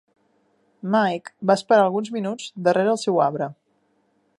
[0.95, 3.55] Mike va esperar alguns minuts darrere el seu arbre.